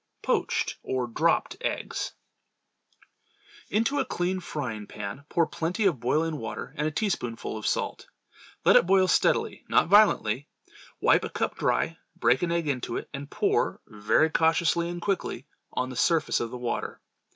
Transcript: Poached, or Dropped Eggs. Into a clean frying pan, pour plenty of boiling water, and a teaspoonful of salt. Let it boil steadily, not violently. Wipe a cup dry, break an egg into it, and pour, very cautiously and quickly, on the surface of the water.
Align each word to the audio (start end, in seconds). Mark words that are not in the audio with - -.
Poached, 0.23 0.77
or 0.81 1.05
Dropped 1.05 1.57
Eggs. 1.61 2.13
Into 3.69 3.99
a 3.99 4.03
clean 4.03 4.39
frying 4.39 4.87
pan, 4.87 5.25
pour 5.29 5.45
plenty 5.45 5.85
of 5.85 5.99
boiling 5.99 6.39
water, 6.39 6.73
and 6.75 6.87
a 6.87 6.91
teaspoonful 6.91 7.55
of 7.55 7.67
salt. 7.67 8.07
Let 8.65 8.75
it 8.75 8.87
boil 8.87 9.07
steadily, 9.07 9.63
not 9.69 9.89
violently. 9.89 10.47
Wipe 11.01 11.23
a 11.23 11.29
cup 11.29 11.53
dry, 11.55 11.99
break 12.15 12.41
an 12.41 12.51
egg 12.51 12.67
into 12.67 12.97
it, 12.97 13.09
and 13.13 13.29
pour, 13.29 13.79
very 13.85 14.31
cautiously 14.31 14.89
and 14.89 15.03
quickly, 15.03 15.45
on 15.73 15.91
the 15.91 15.95
surface 15.95 16.39
of 16.39 16.49
the 16.49 16.57
water. 16.57 16.99